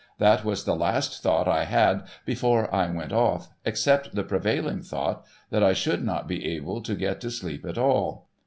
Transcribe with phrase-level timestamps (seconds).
[0.17, 5.23] That was the last thought I had before I went off, except the prevailing thought
[5.51, 8.27] that I should not be able to get to sleep at all.